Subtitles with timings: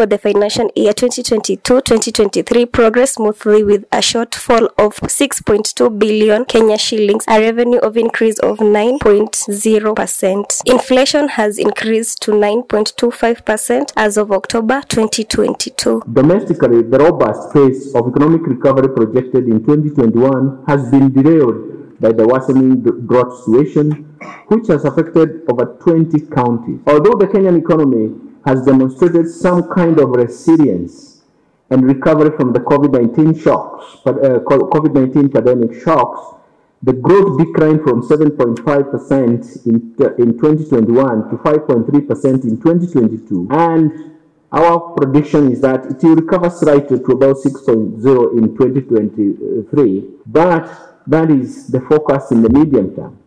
[0.00, 7.26] for the financial year 2022-2023 progressed smoothly with a shortfall of 6.2 billion Kenya shillings,
[7.28, 10.62] a revenue of increase of 9.0%.
[10.64, 16.04] Inflation has increased to 9.25% as of October 2022.
[16.10, 22.26] Domestically, the robust pace of economic recovery projected in 2021 has been derailed by the
[22.26, 24.16] worsening drought situation,
[24.48, 26.80] which has affected over 20 counties.
[26.86, 31.22] Although the Kenyan economy has demonstrated some kind of resilience
[31.70, 36.40] and recovery from the COVID-19 shocks, uh, COVID-19 pandemic shocks,
[36.82, 39.74] the growth declined from 7.5% in,
[40.18, 43.48] in 2021 to 5.3% in 2022.
[43.50, 44.16] And
[44.50, 50.04] our prediction is that it will recover slightly to about 6.0 in 2023.
[50.26, 53.18] But that is the forecast in the medium term.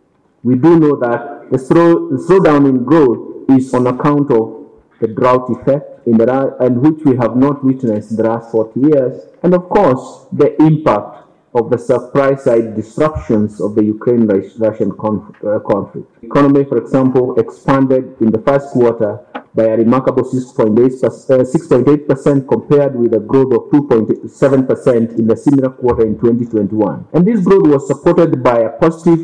[0.42, 4.63] We do know that the, slow, the slowdown in growth is on account of
[5.04, 8.80] the drought effect in the and which we have not witnessed in the last 40
[8.80, 11.24] years, and of course the impact
[11.54, 16.08] of the surprise side disruptions of the Ukraine-Russian conf- uh, conflict.
[16.20, 19.20] The economy, for example, expanded in the first quarter
[19.54, 26.04] by a remarkable 6.8 percent compared with a growth of 2.7% in the similar quarter
[26.04, 27.06] in 2021.
[27.12, 29.20] And this growth was supported by a positive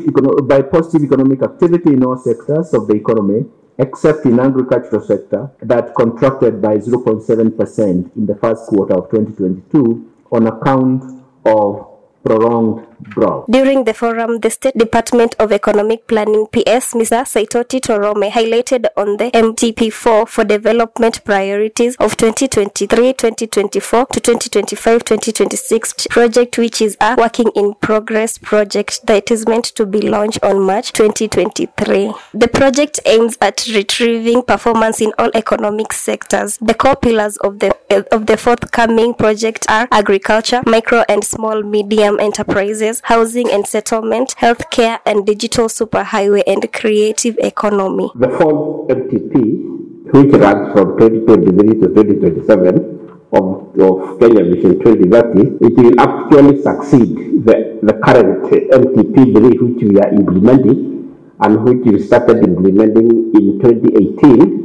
[0.47, 3.43] by positive economic activity in all sectors of the economy,
[3.81, 10.47] except in agricultural sector that contracted by 0.7% in the first quarter of 2022 on
[10.47, 11.03] account
[11.45, 11.90] of
[12.23, 13.45] prolonged drought.
[13.49, 17.25] During the forum, the State Department of Economic Planning PS, Mr.
[17.25, 26.81] Saitoti Torome, highlighted on the MTP4 for development priorities of 2023-2024 to 2025-2026 project, which
[26.81, 32.13] is a working in progress project that is meant to be launched on March 2023.
[32.33, 36.57] The project aims at retrieving performance in all economic sectors.
[36.57, 37.75] The core pillars of the
[38.11, 44.99] of the forthcoming project are agriculture, micro and small medium enterprises, housing and settlement, healthcare
[45.05, 48.11] and digital superhighway and creative economy.
[48.15, 53.01] The fourth MTP, which runs from 2023 to 2027,
[53.33, 59.99] of, of Kenya Vision 2030, it will actually succeed the, the current MTP3 which we
[59.99, 64.61] are implementing and which we started implementing in 2018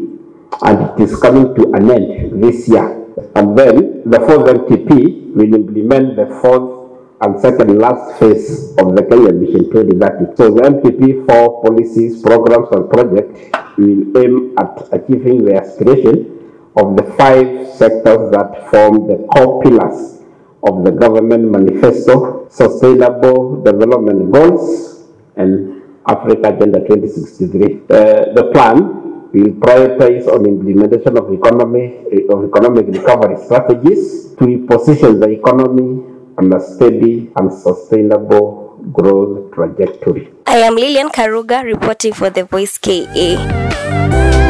[0.63, 3.05] and it is coming to an end this year.
[3.35, 6.76] And then the fourth MTP will implement the fourth
[7.21, 10.37] and second last phase of the Kenya Vision 2030.
[10.37, 13.41] So the MTP4 policies, programs and projects
[13.79, 16.37] will aim at achieving the aspiration
[16.77, 20.21] of the five sectors that form the core pillars
[20.63, 25.07] of the government manifesto, sustainable development goals
[25.37, 27.65] and Africa Agenda 2063.
[27.89, 35.19] Uh, the plan will prioritize on implementation of economy of economic recovery strategies to position
[35.19, 40.33] the economy on a steady and sustainable growth trajectory.
[40.47, 44.46] I am Lilian Karuga reporting for The Voice KA.